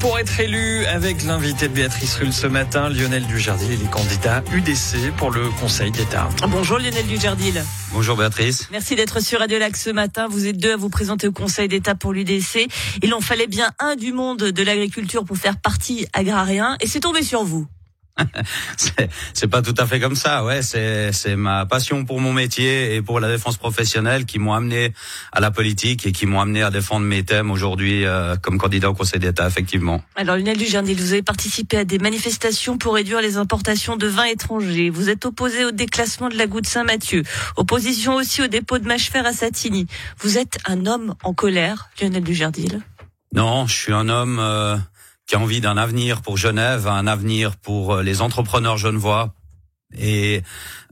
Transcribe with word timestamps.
pour 0.00 0.18
être 0.18 0.40
élu 0.40 0.86
avec 0.86 1.22
l'invité 1.24 1.68
de 1.68 1.74
Béatrice 1.74 2.16
Rulle 2.16 2.32
ce 2.32 2.46
matin, 2.46 2.88
Lionel 2.88 3.26
Dujardil, 3.26 3.72
il 3.72 3.82
est 3.82 3.90
candidat 3.90 4.42
UDC 4.52 5.14
pour 5.16 5.30
le 5.30 5.48
Conseil 5.60 5.90
d'État. 5.90 6.28
Bonjour 6.48 6.78
Lionel 6.78 7.06
Dujardil. 7.06 7.62
Bonjour 7.92 8.16
Béatrice. 8.16 8.68
Merci 8.72 8.96
d'être 8.96 9.20
sur 9.20 9.40
Radio 9.40 9.58
Lac 9.58 9.76
ce 9.76 9.90
matin. 9.90 10.26
Vous 10.28 10.46
êtes 10.46 10.56
deux 10.56 10.72
à 10.72 10.76
vous 10.76 10.88
présenter 10.88 11.28
au 11.28 11.32
Conseil 11.32 11.68
d'État 11.68 11.94
pour 11.94 12.12
l'UDC. 12.12 12.66
Il 13.02 13.12
en 13.14 13.20
fallait 13.20 13.46
bien 13.46 13.70
un 13.78 13.94
du 13.94 14.12
monde 14.12 14.38
de 14.38 14.62
l'agriculture 14.62 15.24
pour 15.24 15.36
faire 15.36 15.58
partie 15.58 16.06
agrarien 16.12 16.76
et 16.80 16.86
c'est 16.86 17.00
tombé 17.00 17.22
sur 17.22 17.44
vous. 17.44 17.66
c'est 19.34 19.48
pas 19.48 19.62
tout 19.62 19.74
à 19.76 19.86
fait 19.86 20.00
comme 20.00 20.14
ça, 20.14 20.44
ouais. 20.44 20.62
C'est 20.62 21.12
c'est 21.12 21.36
ma 21.36 21.66
passion 21.66 22.04
pour 22.04 22.20
mon 22.20 22.32
métier 22.32 22.94
et 22.94 23.02
pour 23.02 23.20
la 23.20 23.28
défense 23.28 23.56
professionnelle 23.56 24.24
qui 24.24 24.38
m'ont 24.38 24.52
amené 24.52 24.92
à 25.32 25.40
la 25.40 25.50
politique 25.50 26.06
et 26.06 26.12
qui 26.12 26.26
m'ont 26.26 26.40
amené 26.40 26.62
à 26.62 26.70
défendre 26.70 27.06
mes 27.06 27.22
thèmes 27.22 27.50
aujourd'hui 27.50 28.04
euh, 28.04 28.36
comme 28.36 28.58
candidat 28.58 28.90
au 28.90 28.94
Conseil 28.94 29.20
d'État, 29.20 29.46
effectivement. 29.46 30.02
Alors 30.16 30.36
Lionel 30.36 30.56
Dujardin, 30.56 30.94
vous 30.94 31.12
avez 31.12 31.22
participé 31.22 31.78
à 31.78 31.84
des 31.84 31.98
manifestations 31.98 32.78
pour 32.78 32.94
réduire 32.94 33.20
les 33.20 33.36
importations 33.36 33.96
de 33.96 34.06
vins 34.06 34.24
étrangers. 34.24 34.90
Vous 34.90 35.08
êtes 35.08 35.24
opposé 35.24 35.64
au 35.64 35.70
déclassement 35.70 36.28
de 36.28 36.36
la 36.36 36.46
goutte 36.46 36.66
Saint-Mathieu. 36.66 37.22
Opposition 37.56 38.14
aussi 38.14 38.42
au 38.42 38.46
dépôt 38.46 38.78
de 38.78 38.86
mâche-fer 38.86 39.24
à 39.26 39.32
Satigny. 39.32 39.86
Vous 40.18 40.38
êtes 40.38 40.58
un 40.66 40.86
homme 40.86 41.14
en 41.22 41.34
colère, 41.34 41.90
Lionel 42.00 42.22
Dujardin 42.22 42.80
Non, 43.34 43.66
je 43.66 43.74
suis 43.74 43.92
un 43.92 44.08
homme. 44.08 44.38
Euh 44.40 44.76
qui 45.30 45.36
a 45.36 45.38
envie 45.38 45.60
d'un 45.60 45.76
avenir 45.76 46.22
pour 46.22 46.36
Genève, 46.36 46.88
un 46.88 47.06
avenir 47.06 47.56
pour 47.56 47.94
euh, 47.94 48.02
les 48.02 48.20
entrepreneurs 48.20 48.78
genevois 48.78 49.32
et 49.96 50.42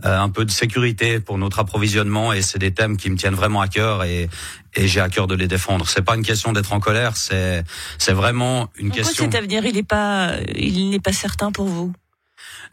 euh, 0.05 0.17
un 0.17 0.29
peu 0.29 0.45
de 0.45 0.53
sécurité 0.53 1.19
pour 1.19 1.39
notre 1.39 1.59
approvisionnement 1.59 2.33
et 2.33 2.41
c'est 2.41 2.61
des 2.61 2.73
thèmes 2.73 2.97
qui 2.97 3.11
me 3.11 3.17
tiennent 3.17 3.35
vraiment 3.35 3.61
à 3.61 3.67
cœur 3.67 4.05
et, 4.05 4.29
et 4.77 4.87
j'ai 4.87 5.01
à 5.01 5.09
cœur 5.09 5.27
de 5.27 5.35
les 5.35 5.49
défendre. 5.49 5.89
C'est 5.89 6.03
pas 6.03 6.15
une 6.15 6.23
question 6.23 6.53
d'être 6.53 6.73
en 6.73 6.79
colère, 6.79 7.17
c'est 7.17 7.65
c'est 7.99 8.13
vraiment 8.13 8.71
une 8.79 8.91
Pourquoi 8.91 9.07
question. 9.07 9.25
cet 9.25 9.35
avenir 9.35 9.67
il 9.67 9.75
n'est 9.75 9.83
pas 9.83 10.35
il 10.55 10.91
n'est 10.91 11.01
pas 11.01 11.13
certain 11.13 11.51
pour 11.51 11.67
vous? 11.67 11.93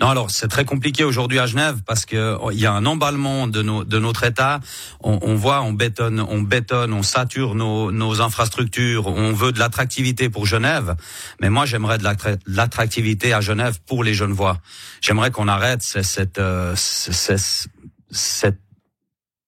Non, 0.01 0.09
alors 0.09 0.29
c'est 0.29 0.47
très 0.47 0.65
compliqué 0.65 1.03
aujourd'hui 1.03 1.39
à 1.39 1.45
Genève 1.45 1.79
parce 1.85 2.05
que 2.05 2.37
oh, 2.41 2.51
il 2.51 2.59
y 2.59 2.65
a 2.65 2.73
un 2.73 2.85
emballement 2.85 3.47
de, 3.47 3.61
nos, 3.61 3.83
de 3.83 3.99
notre 3.99 4.23
État. 4.23 4.59
On, 5.01 5.19
on, 5.21 5.35
voit, 5.35 5.61
on 5.61 5.73
bétonne, 5.73 6.19
on 6.19 6.41
bétonne, 6.41 6.93
on 6.93 7.03
sature 7.03 7.55
nos, 7.55 7.91
nos 7.91 8.21
infrastructures. 8.21 9.07
On 9.07 9.31
veut 9.33 9.51
de 9.51 9.59
l'attractivité 9.59 10.29
pour 10.29 10.45
Genève, 10.45 10.95
mais 11.39 11.49
moi 11.49 11.65
j'aimerais 11.65 11.97
de 11.97 12.05
l'attractivité 12.45 13.33
à 13.33 13.41
Genève 13.41 13.79
pour 13.85 14.03
les 14.03 14.13
Genevois. 14.13 14.59
J'aimerais 15.01 15.31
qu'on 15.31 15.47
arrête 15.47 15.81
cette, 15.81 16.39
euh, 16.39 16.73
cette, 16.75 17.69
cette 18.11 18.64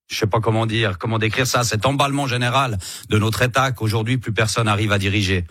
je 0.08 0.18
sais 0.18 0.28
pas 0.28 0.40
comment 0.40 0.66
dire, 0.66 0.98
comment 0.98 1.20
décrire 1.20 1.48
ça, 1.48 1.64
cet 1.64 1.86
emballement 1.86 2.28
général 2.28 2.78
de 3.10 3.18
notre 3.18 3.42
État 3.42 3.72
qu'aujourd'hui 3.72 4.18
plus 4.18 4.32
personne 4.32 4.66
n'arrive 4.66 4.92
à 4.92 4.98
diriger. 4.98 5.46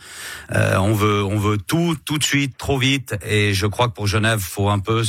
Euh, 0.52 0.76
on 0.76 0.92
veut, 0.92 1.22
on 1.24 1.38
veut 1.38 1.58
tout, 1.58 1.96
tout 2.04 2.18
de 2.18 2.24
suite, 2.24 2.56
trop 2.56 2.78
vite, 2.78 3.16
et 3.26 3.52
je 3.52 3.66
crois 3.66 3.88
que 3.88 3.94
pour 3.94 4.06
Genève, 4.06 4.40
faut 4.40 4.68
un 4.70 4.78
peu 4.78 5.02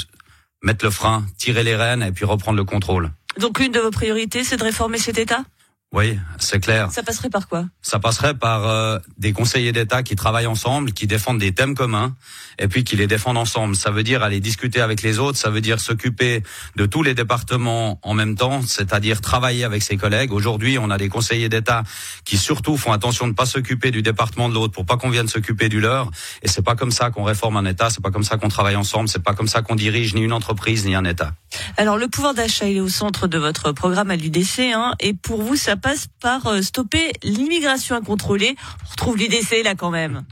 mettre 0.61 0.83
le 0.83 0.91
frein, 0.91 1.25
tirer 1.37 1.63
les 1.63 1.75
rênes 1.75 2.03
et 2.03 2.11
puis 2.11 2.25
reprendre 2.25 2.57
le 2.57 2.65
contrôle. 2.65 3.11
Donc 3.39 3.59
une 3.59 3.71
de 3.71 3.79
vos 3.79 3.91
priorités, 3.91 4.43
c'est 4.43 4.57
de 4.57 4.63
réformer 4.63 4.97
cet 4.97 5.17
État? 5.17 5.43
Oui, 5.93 6.19
c'est 6.37 6.59
clair. 6.59 6.91
Ça 6.91 7.01
passerait 7.01 7.29
par 7.29 7.47
quoi? 7.47 7.65
Ça 7.81 7.97
passerait 7.97 8.33
par 8.33 8.67
euh, 8.67 8.99
des 9.17 9.31
conseillers 9.31 9.71
d'État 9.71 10.03
qui 10.03 10.17
travaillent 10.17 10.45
ensemble, 10.45 10.91
qui 10.91 11.07
défendent 11.07 11.39
des 11.39 11.53
thèmes 11.53 11.75
communs, 11.75 12.13
et 12.59 12.67
puis 12.67 12.83
qui 12.83 12.97
les 12.97 13.07
défendent 13.07 13.37
ensemble. 13.37 13.73
Ça 13.73 13.89
veut 13.89 14.03
dire 14.03 14.21
aller 14.21 14.41
discuter 14.41 14.81
avec 14.81 15.01
les 15.01 15.17
autres, 15.17 15.37
ça 15.37 15.49
veut 15.49 15.61
dire 15.61 15.79
s'occuper 15.79 16.43
de 16.75 16.85
tous 16.85 17.03
les 17.03 17.13
départements 17.13 17.99
en 18.03 18.13
même 18.13 18.35
temps, 18.35 18.61
c'est-à-dire 18.63 19.21
travailler 19.21 19.63
avec 19.63 19.81
ses 19.81 19.95
collègues. 19.95 20.33
Aujourd'hui, 20.33 20.77
on 20.77 20.89
a 20.89 20.97
des 20.97 21.07
conseillers 21.07 21.47
d'État 21.47 21.83
qui 22.25 22.37
surtout 22.37 22.75
font 22.75 22.91
attention 22.91 23.25
de 23.25 23.31
ne 23.31 23.35
pas 23.35 23.45
s'occuper 23.45 23.89
du 23.89 24.01
département 24.01 24.49
de 24.49 24.55
l'autre 24.55 24.73
pour 24.73 24.85
pas 24.85 24.97
qu'on 24.97 25.09
vienne 25.09 25.29
s'occuper 25.29 25.69
du 25.69 25.79
leur. 25.79 26.11
Et 26.41 26.49
c'est 26.49 26.63
pas 26.63 26.75
comme 26.75 26.91
ça 26.91 27.11
qu'on 27.11 27.23
réforme 27.23 27.55
un 27.55 27.65
État, 27.65 27.89
c'est 27.89 28.03
pas 28.03 28.11
comme 28.11 28.23
ça 28.23 28.35
qu'on 28.35 28.49
travaille 28.49 28.75
ensemble, 28.75 29.07
c'est 29.07 29.23
pas 29.23 29.33
comme 29.33 29.47
ça 29.47 29.61
qu'on 29.61 29.75
dirige 29.75 30.15
ni 30.15 30.21
une 30.21 30.33
entreprise 30.33 30.85
ni 30.85 30.95
un 30.95 31.05
État. 31.05 31.31
Alors 31.77 31.97
le 31.97 32.09
pouvoir 32.09 32.33
d'achat 32.33 32.67
il 32.67 32.77
est 32.77 32.81
au 32.81 32.89
centre 32.89 33.27
de 33.27 33.37
votre 33.37 33.71
programme 33.71 34.11
à 34.11 34.17
l'UDC, 34.17 34.73
hein, 34.73 34.93
et 34.99 35.13
pour 35.13 35.41
vous 35.41 35.55
ça 35.55 35.76
passe 35.77 36.07
par 36.19 36.47
euh, 36.47 36.61
stopper 36.61 37.11
l'immigration 37.23 37.95
incontrôlée. 37.95 38.55
On 38.85 38.89
retrouve 38.91 39.17
l'UDC 39.17 39.63
là 39.63 39.75
quand 39.75 39.91
même. 39.91 40.23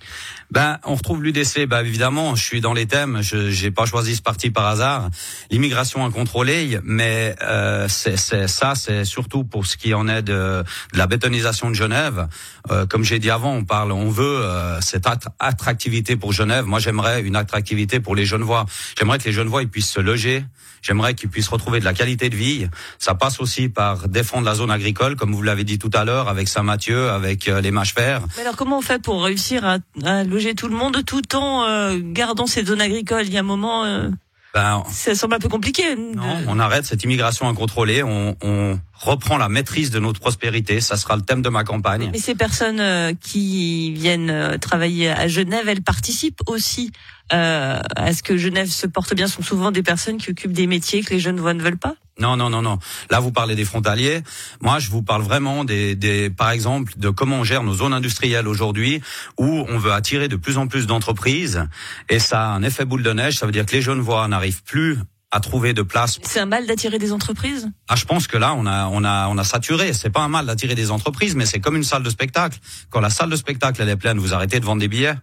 Ben, 0.52 0.80
on 0.84 0.96
retrouve 0.96 1.24
l'UDC. 1.24 1.66
Ben, 1.68 1.84
évidemment, 1.84 2.36
je 2.36 2.44
suis 2.44 2.62
dans 2.62 2.74
les 2.74 2.86
thèmes. 2.86 3.22
Je 3.22 3.50
j'ai 3.50 3.72
pas 3.72 3.86
choisi 3.86 4.16
ce 4.16 4.22
parti 4.22 4.50
par 4.50 4.68
hasard. 4.68 5.10
L'immigration 5.52 6.06
incontrôlée, 6.06 6.80
mais 6.84 7.36
euh, 7.42 7.88
c'est 7.90 8.18
ça, 8.18 8.76
c'est 8.76 9.06
surtout 9.06 9.44
pour 9.44 9.66
ce 9.66 9.78
qui 9.78 9.94
en 9.94 10.08
est 10.08 10.22
de, 10.22 10.64
la 10.94 11.08
bétonisation 11.08 11.70
de 11.70 11.76
Genève. 11.76 12.28
Euh, 12.70 12.86
comme 12.86 13.04
j'ai 13.04 13.20
dit 13.20 13.30
avant, 13.30 13.54
on 13.54 13.64
parle, 13.64 13.92
on 13.92 14.10
veut 14.10 14.44
cette 14.82 15.08
attractivité 15.40 16.16
pour 16.16 16.32
Genève. 16.34 16.66
Moi, 16.66 16.80
j'aimerais 16.80 17.22
une 17.22 17.36
attractivité 17.36 18.00
pour 18.00 18.16
les 18.16 18.26
Genevois. 18.26 18.66
J'aimerais 18.98 19.20
que 19.20 19.26
les 19.26 19.32
Genevois 19.32 19.64
ils 19.64 19.70
puissent 19.70 19.92
se 19.92 20.00
loger. 20.00 20.46
J'aimerais 20.86 21.16
qu'ils 21.16 21.30
puissent 21.30 21.48
retrouver 21.48 21.80
de 21.80 21.86
la 21.86 21.96
qualité 21.96 22.30
de 22.30 22.36
vie. 22.36 22.68
Ça 23.00 23.16
passe 23.16 23.40
aussi 23.40 23.70
par 23.70 24.08
défendre 24.08 24.46
la 24.46 24.54
zone 24.54 24.70
agricole, 24.70 25.16
comme 25.16 25.34
vous 25.36 25.44
l'avez 25.44 25.64
dit 25.64 25.78
tout 25.78 25.92
à 25.94 26.06
l'heure, 26.06 26.28
avec 26.30 26.48
Saint-Mathieu, 26.48 27.10
avec 27.10 27.48
euh, 27.48 27.62
les 27.62 27.72
mâches 27.72 27.94
fer. 27.94 28.22
Mais 28.36 28.42
alors, 28.42 28.56
comment 28.56 28.80
on 28.80 28.82
fait 28.82 29.02
pour 29.02 29.24
réussir 29.24 29.66
à, 29.66 29.78
à 30.04 30.24
loger 30.24 30.56
tout 30.56 30.68
le 30.68 30.76
monde 30.76 31.04
tout 31.06 31.36
en 31.36 31.64
euh, 31.66 32.00
gardant 32.02 32.48
ces 32.48 32.66
zones 32.66 32.82
agricoles? 32.82 33.26
Il 33.28 33.34
y 33.34 33.38
a 33.38 33.42
un 33.42 33.44
moment. 33.44 33.86
Euh... 33.86 34.10
Ben, 34.54 34.84
ça 34.90 35.14
semble 35.16 35.36
un 35.36 35.40
peu 35.40 35.50
compliqué. 35.50 35.84
Non, 35.98 36.38
on 36.48 36.60
arrête 36.60 36.86
cette 36.86 37.04
immigration 37.04 37.50
incontrôlée, 37.50 38.04
on, 38.04 38.38
on, 38.42 38.80
reprend 38.94 39.38
la 39.38 39.50
maîtrise 39.50 39.92
de 39.92 40.00
notre 40.00 40.22
prospérité, 40.22 40.80
ça 40.80 40.96
sera 40.96 41.18
le 41.18 41.22
thème 41.24 41.42
de 41.42 41.50
ma 41.50 41.66
campagne. 41.66 42.10
Mais 42.14 42.20
ces 42.20 42.36
personnes 42.36 42.80
euh, 42.80 43.12
qui 43.20 43.92
viennent 43.92 44.58
travailler 44.62 45.10
à 45.10 45.28
Genève, 45.28 45.68
elles 45.68 45.84
participent 45.84 46.40
aussi 46.48 46.94
euh, 47.34 47.80
à 47.96 48.14
ce 48.14 48.22
que 48.22 48.38
Genève 48.38 48.70
se 48.70 48.86
porte 48.86 49.16
bien, 49.16 49.28
sont 49.28 49.42
souvent 49.42 49.72
des 49.72 49.82
personnes 49.82 50.18
qui 50.18 50.30
occupent 50.30 50.54
des 50.54 50.68
métiers 50.68 51.04
que 51.04 51.14
les 51.14 51.20
jeunes 51.20 51.40
voix 51.40 51.54
ne 51.54 51.62
veulent 51.62 51.78
pas 51.78 51.96
non, 52.20 52.38
non, 52.38 52.50
non, 52.50 52.62
non. 52.62 52.80
Là, 53.10 53.20
vous 53.20 53.32
parlez 53.32 53.56
des 53.56 53.66
frontaliers. 53.66 54.24
Moi, 54.62 54.80
je 54.80 54.90
vous 54.90 55.04
parle 55.04 55.22
vraiment 55.22 55.66
des, 55.66 55.96
des, 55.96 56.30
par 56.30 56.52
exemple, 56.52 56.94
de 56.98 57.10
comment 57.10 57.38
on 57.40 57.44
gère 57.44 57.64
nos 57.64 57.74
zones 57.74 57.94
industrielles 57.94 58.48
aujourd'hui, 58.48 59.02
où 59.38 59.66
on 59.68 59.78
veut 59.78 59.92
attirer 59.92 60.28
de 60.28 60.38
plus 60.38 60.58
en 60.58 60.68
plus 60.68 60.88
d'entreprises, 60.88 61.68
et 62.10 62.20
ça 62.20 62.42
a 62.42 62.48
un 62.48 62.64
effet 62.64 62.86
boule 62.86 63.04
de 63.04 63.12
neige. 63.12 63.38
Ça 63.38 63.46
veut 63.46 63.52
dire 63.52 63.66
que 63.66 63.74
les 63.74 63.82
jeunes 63.82 64.00
voix 64.02 64.28
n'arrivent 64.28 64.64
plus 64.64 64.98
à 65.32 65.42
trouver 65.42 65.74
de 65.74 65.82
place. 65.82 66.20
C'est 66.24 66.40
un 66.40 66.46
mal 66.46 66.66
d'attirer 66.66 66.98
des 66.98 67.12
entreprises? 67.12 67.70
Ah, 67.90 67.98
je 67.98 68.06
pense 68.06 68.28
que 68.28 68.38
là, 68.38 68.54
on 68.54 68.66
a, 68.66 68.88
on 68.88 69.04
a, 69.04 69.28
on 69.28 69.38
a 69.38 69.44
saturé. 69.44 69.92
C'est 69.92 70.10
pas 70.10 70.22
un 70.22 70.30
mal 70.30 70.46
d'attirer 70.46 70.76
des 70.76 70.92
entreprises, 70.92 71.36
mais 71.36 71.46
c'est 71.46 71.60
comme 71.60 71.76
une 71.76 71.84
salle 71.84 72.04
de 72.04 72.10
spectacle. 72.10 72.58
Quand 72.90 73.02
la 73.02 73.10
salle 73.10 73.30
de 73.30 73.36
spectacle 73.36 73.82
elle 73.82 73.90
est 73.90 73.98
pleine, 73.98 74.18
vous 74.18 74.34
arrêtez 74.34 74.62
de 74.62 74.66
vendre 74.66 74.80
des 74.80 74.88
billets? 74.88 75.16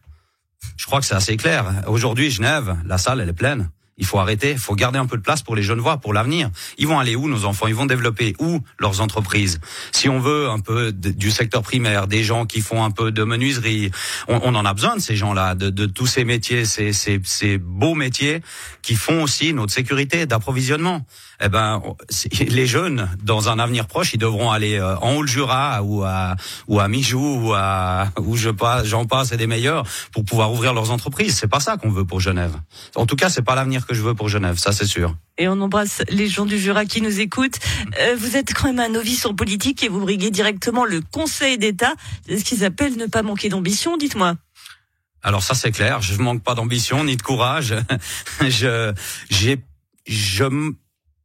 Je 0.77 0.85
crois 0.85 1.01
que 1.01 1.07
c'est 1.07 1.15
assez 1.15 1.39
clair. 1.39 1.65
Aujourd'hui, 1.87 2.31
Genève, 2.31 2.77
la 2.85 2.99
salle 2.99 3.21
elle 3.21 3.29
est 3.31 3.33
pleine. 3.33 3.71
Il 3.99 4.07
faut 4.07 4.19
arrêter, 4.19 4.53
il 4.53 4.59
faut 4.59 4.75
garder 4.75 4.99
un 4.99 5.07
peu 5.07 5.17
de 5.17 5.23
place 5.23 5.43
pour 5.43 5.55
les 5.55 5.63
jeunes 5.63 5.81
voix, 5.81 5.99
pour 5.99 6.13
l'avenir. 6.13 6.51
Ils 6.79 6.87
vont 6.87 6.99
aller 6.99 7.15
où 7.15 7.29
nos 7.29 7.45
enfants? 7.45 7.67
Ils 7.67 7.75
vont 7.75 7.87
développer 7.87 8.35
où 8.39 8.61
leurs 8.79 9.01
entreprises? 9.01 9.61
Si 9.93 10.09
on 10.09 10.19
veut 10.19 10.49
un 10.49 10.61
peu 10.61 10.93
du 10.93 11.31
secteur 11.31 11.63
primaire, 11.63 12.07
des 12.07 12.25
gens 12.25 12.47
qui 12.47 12.61
font 12.61 12.83
un 12.83 12.91
peu 12.91 13.13
de 13.13 13.23
menuiserie, 13.23 13.91
on, 14.29 14.55
en 14.55 14.65
a 14.65 14.75
besoin 14.75 14.97
de 14.97 15.01
ces 15.01 15.17
gens-là, 15.17 15.55
de, 15.55 15.87
tous 15.87 16.07
ces 16.07 16.25
métiers, 16.25 16.65
ces, 16.65 16.93
ces, 16.93 17.59
beaux 17.59 17.95
métiers 17.95 18.41
qui 18.81 18.95
font 18.95 19.23
aussi 19.23 19.53
notre 19.53 19.73
sécurité 19.73 20.27
d'approvisionnement 20.27 21.05
eh 21.45 21.49
ben, 21.49 21.83
les 22.41 22.67
jeunes, 22.67 23.09
dans 23.23 23.49
un 23.49 23.59
avenir 23.59 23.87
proche, 23.87 24.15
ils 24.15 24.19
devront 24.19 24.51
aller 24.51 24.79
euh, 24.79 24.97
en 24.99 25.15
Haut-le-Jura 25.15 25.83
ou 25.83 26.05
à, 26.05 26.37
ou 26.69 26.81
à 26.81 26.89
Mijou 26.89 27.49
ou 27.49 27.53
à, 27.55 28.09
où 28.19 28.37
je 28.37 28.51
passe, 28.51 28.87
j'en 28.87 29.07
passe 29.07 29.33
et 29.33 29.37
des 29.37 29.47
meilleurs 29.47 29.85
pour 30.13 30.25
pouvoir 30.25 30.53
ouvrir 30.53 30.73
leurs 30.73 30.91
entreprises. 30.91 31.37
C'est 31.37 31.49
pas 31.49 31.61
ça 31.61 31.77
qu'on 31.77 31.91
veut 31.91 32.05
pour 32.05 32.21
Genève. 32.21 32.55
En 32.95 33.07
tout 33.07 33.17
cas, 33.17 33.29
c'est 33.29 33.43
pas 33.43 33.55
l'avenir 33.55 33.82
que 33.87 33.95
je 33.95 34.03
veux 34.03 34.15
pour 34.15 34.29
Genève, 34.29 34.59
ça 34.59 34.73
c'est 34.73 34.87
sûr. 34.87 35.17
Et 35.39 35.49
on 35.49 35.61
embrasse 35.61 36.03
les 36.09 36.29
gens 36.29 36.47
du 36.47 36.59
Jura 36.59 36.85
qui 36.85 37.01
nous 37.01 37.21
écoutent. 37.21 37.59
Euh, 38.01 38.17
vous 38.17 38.37
êtes 38.37 38.53
quand 38.55 38.67
même 38.67 38.81
un 38.81 38.89
novice 38.89 39.25
en 39.27 39.35
politique 39.35 39.83
et 39.83 39.89
vous 39.89 40.01
briguez 40.01 40.31
directement 40.31 40.85
le 40.85 41.01
Conseil 41.01 41.59
d'État. 41.59 41.95
C'est 42.27 42.39
ce 42.39 42.45
qu'ils 42.45 42.65
appellent 42.65 42.97
ne 42.97 43.07
pas 43.07 43.23
manquer 43.23 43.49
d'ambition, 43.49 43.97
dites-moi. 43.97 44.37
Alors 45.23 45.43
ça 45.43 45.55
c'est 45.55 45.71
clair, 45.71 46.03
je 46.03 46.15
manque 46.17 46.43
pas 46.43 46.55
d'ambition 46.55 47.05
ni 47.05 47.17
de 47.17 47.23
courage. 47.23 47.75
je 48.41 48.93
j'ai 49.31 49.59
je 50.07 50.73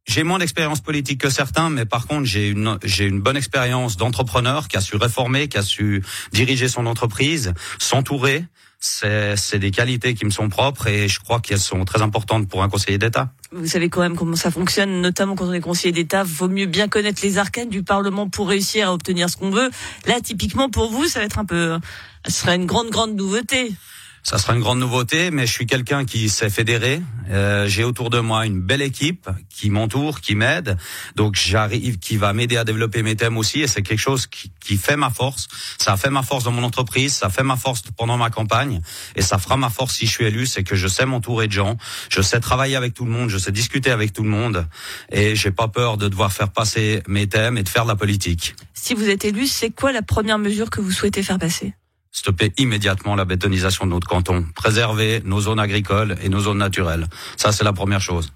j'ai 0.08 0.22
moins 0.22 0.38
d'expérience 0.38 0.80
politique 0.80 1.20
que 1.20 1.28
certains, 1.28 1.68
mais 1.68 1.84
par 1.84 2.06
contre, 2.06 2.24
j'ai 2.24 2.48
une, 2.48 2.78
j'ai 2.82 3.04
une 3.04 3.20
bonne 3.20 3.36
expérience 3.36 3.98
d'entrepreneur 3.98 4.66
qui 4.66 4.78
a 4.78 4.80
su 4.80 4.96
réformer, 4.96 5.48
qui 5.48 5.58
a 5.58 5.62
su 5.62 6.02
diriger 6.32 6.68
son 6.68 6.86
entreprise, 6.86 7.52
s'entourer. 7.78 8.44
C'est, 8.80 9.58
des 9.58 9.72
qualités 9.72 10.14
qui 10.14 10.24
me 10.24 10.30
sont 10.30 10.48
propres 10.48 10.86
et 10.86 11.08
je 11.08 11.18
crois 11.18 11.40
qu'elles 11.40 11.58
sont 11.58 11.84
très 11.84 12.00
importantes 12.00 12.48
pour 12.48 12.62
un 12.62 12.68
conseiller 12.68 12.96
d'État. 12.96 13.32
Vous 13.50 13.66
savez 13.66 13.88
quand 13.88 14.00
même 14.00 14.16
comment 14.16 14.36
ça 14.36 14.52
fonctionne, 14.52 15.00
notamment 15.00 15.34
quand 15.34 15.46
on 15.46 15.52
est 15.52 15.60
conseiller 15.60 15.90
d'État. 15.90 16.22
Vaut 16.22 16.48
mieux 16.48 16.66
bien 16.66 16.86
connaître 16.86 17.20
les 17.24 17.38
arcanes 17.38 17.70
du 17.70 17.82
Parlement 17.82 18.28
pour 18.28 18.48
réussir 18.48 18.88
à 18.88 18.94
obtenir 18.94 19.28
ce 19.30 19.36
qu'on 19.36 19.50
veut. 19.50 19.70
Là, 20.06 20.20
typiquement 20.20 20.70
pour 20.70 20.92
vous, 20.92 21.06
ça 21.06 21.18
va 21.18 21.24
être 21.24 21.40
un 21.40 21.44
peu, 21.44 21.78
ce 22.26 22.32
serait 22.32 22.54
une 22.54 22.66
grande, 22.66 22.90
grande 22.90 23.16
nouveauté. 23.16 23.74
Ça 24.22 24.38
sera 24.38 24.54
une 24.54 24.60
grande 24.60 24.78
nouveauté, 24.78 25.30
mais 25.30 25.46
je 25.46 25.52
suis 25.52 25.66
quelqu'un 25.66 26.04
qui 26.04 26.28
s'est 26.28 26.50
fédéré. 26.50 27.00
Euh, 27.30 27.66
J'ai 27.66 27.84
autour 27.84 28.10
de 28.10 28.20
moi 28.20 28.46
une 28.46 28.60
belle 28.60 28.82
équipe 28.82 29.28
qui 29.48 29.70
m'entoure, 29.70 30.20
qui 30.20 30.34
m'aide. 30.34 30.76
Donc 31.16 31.36
j'arrive, 31.36 31.98
qui 31.98 32.16
va 32.16 32.32
m'aider 32.32 32.56
à 32.56 32.64
développer 32.64 33.02
mes 33.02 33.16
thèmes 33.16 33.36
aussi. 33.36 33.60
Et 33.60 33.66
c'est 33.66 33.82
quelque 33.82 34.00
chose 34.00 34.26
qui, 34.26 34.52
qui, 34.60 34.76
fait 34.76 34.96
ma 34.96 35.10
force. 35.10 35.48
Ça 35.78 35.92
a 35.92 35.96
fait 35.96 36.10
ma 36.10 36.22
force 36.22 36.44
dans 36.44 36.52
mon 36.52 36.62
entreprise, 36.62 37.14
ça 37.14 37.30
fait 37.30 37.42
ma 37.42 37.56
force 37.56 37.82
pendant 37.96 38.16
ma 38.16 38.30
campagne, 38.30 38.80
et 39.16 39.22
ça 39.22 39.38
fera 39.38 39.56
ma 39.56 39.70
force 39.70 39.96
si 39.96 40.06
je 40.06 40.12
suis 40.12 40.24
élu. 40.24 40.46
C'est 40.46 40.62
que 40.62 40.76
je 40.76 40.88
sais 40.88 41.06
m'entourer 41.06 41.46
de 41.46 41.52
gens, 41.52 41.76
je 42.10 42.20
sais 42.20 42.40
travailler 42.40 42.76
avec 42.76 42.94
tout 42.94 43.04
le 43.04 43.10
monde, 43.10 43.30
je 43.30 43.38
sais 43.38 43.52
discuter 43.52 43.90
avec 43.90 44.12
tout 44.12 44.22
le 44.22 44.30
monde, 44.30 44.66
et 45.10 45.36
j'ai 45.36 45.50
pas 45.50 45.68
peur 45.68 45.96
de 45.96 46.08
devoir 46.08 46.32
faire 46.32 46.50
passer 46.50 47.02
mes 47.08 47.26
thèmes 47.28 47.56
et 47.56 47.62
de 47.62 47.68
faire 47.68 47.84
de 47.84 47.88
la 47.88 47.96
politique. 47.96 48.54
Si 48.74 48.94
vous 48.94 49.08
êtes 49.08 49.24
élu, 49.24 49.46
c'est 49.46 49.70
quoi 49.70 49.92
la 49.92 50.02
première 50.02 50.38
mesure 50.38 50.70
que 50.70 50.80
vous 50.80 50.92
souhaitez 50.92 51.22
faire 51.22 51.38
passer? 51.38 51.74
Stopper 52.12 52.52
immédiatement 52.58 53.14
la 53.14 53.24
bétonisation 53.24 53.86
de 53.86 53.90
notre 53.90 54.08
canton, 54.08 54.46
préserver 54.54 55.22
nos 55.24 55.40
zones 55.40 55.60
agricoles 55.60 56.16
et 56.22 56.28
nos 56.28 56.40
zones 56.40 56.58
naturelles. 56.58 57.06
Ça, 57.36 57.52
c'est 57.52 57.64
la 57.64 57.72
première 57.72 58.00
chose. 58.00 58.32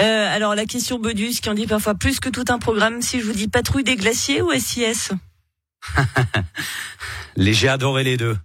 Euh, 0.00 0.34
alors 0.36 0.54
la 0.54 0.66
question 0.66 0.98
Bodus 0.98 1.40
qui 1.40 1.48
en 1.48 1.54
dit 1.54 1.66
parfois 1.66 1.94
plus 1.94 2.18
que 2.18 2.28
tout 2.28 2.44
un 2.48 2.58
programme. 2.58 3.02
Si 3.02 3.20
je 3.20 3.26
vous 3.26 3.32
dis 3.32 3.48
patrouille 3.48 3.84
des 3.84 3.96
glaciers 3.96 4.42
ou 4.42 4.52
SIS 4.52 5.10
J'ai 7.36 7.68
adoré 7.68 8.04
les 8.04 8.16
deux. 8.16 8.36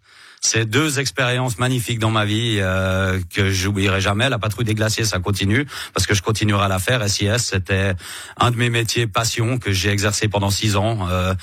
C'est 0.45 0.65
deux 0.65 0.99
expériences 0.99 1.57
magnifiques 1.57 1.97
dans 1.97 2.11
ma 2.11 2.23
vie 2.23 2.59
euh, 2.59 3.19
que 3.33 3.49
j'oublierai 3.49 3.99
jamais. 3.99 4.29
La 4.29 4.37
patrouille 4.37 4.65
des 4.65 4.75
glaciers, 4.75 5.03
ça 5.03 5.17
continue 5.17 5.65
parce 5.93 6.05
que 6.05 6.13
je 6.13 6.21
continuerai 6.21 6.65
à 6.65 6.67
la 6.67 6.77
faire. 6.77 7.07
SIS, 7.09 7.39
c'était 7.39 7.93
un 8.37 8.51
de 8.51 8.55
mes 8.55 8.69
métiers 8.69 9.07
passion 9.07 9.57
que 9.57 9.71
j'ai 9.71 9.89
exercé 9.89 10.27
pendant 10.27 10.51
six 10.51 10.75
ans. 10.75 11.07
Euh, 11.09 11.33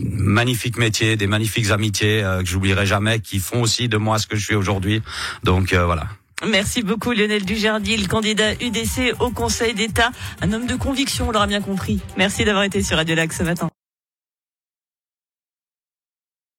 magnifique 0.00 0.76
métier, 0.76 1.16
des 1.16 1.28
magnifiques 1.28 1.70
amitiés 1.70 2.24
euh, 2.24 2.40
que 2.40 2.48
j'oublierai 2.48 2.84
jamais, 2.84 3.20
qui 3.20 3.38
font 3.38 3.62
aussi 3.62 3.88
de 3.88 3.96
moi 3.96 4.18
ce 4.18 4.26
que 4.26 4.34
je 4.34 4.44
suis 4.44 4.56
aujourd'hui. 4.56 5.02
Donc 5.44 5.72
euh, 5.72 5.84
voilà. 5.84 6.08
Merci 6.44 6.82
beaucoup 6.82 7.12
Lionel 7.12 7.44
Dujardil, 7.44 8.08
candidat 8.08 8.54
UDC 8.54 9.14
au 9.20 9.30
Conseil 9.30 9.74
d'État, 9.74 10.10
un 10.40 10.52
homme 10.52 10.66
de 10.66 10.74
conviction, 10.74 11.28
on 11.28 11.32
l'aura 11.32 11.46
bien 11.46 11.60
compris. 11.60 12.00
Merci 12.16 12.44
d'avoir 12.44 12.64
été 12.64 12.82
sur 12.82 12.96
Radio 12.96 13.14
Lac 13.14 13.32
ce 13.32 13.42
matin. 13.42 13.68